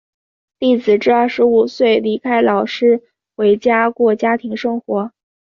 [0.57, 3.03] 弟子至二十五岁离开老师
[3.35, 5.11] 回家过家庭生活。